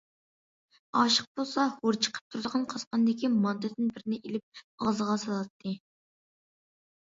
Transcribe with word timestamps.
ئاشىق 1.01 1.27
بولسا، 1.39 1.65
ھور 1.83 1.99
چىقىپ 2.07 2.33
تۇرغان 2.35 2.63
قاسقاندىكى 2.71 3.31
مانتىدىن 3.35 3.93
بىرنى 3.93 4.19
ئېلىپ 4.23 4.63
ئاغزىغا 4.87 5.19
سالاتتى. 5.27 5.77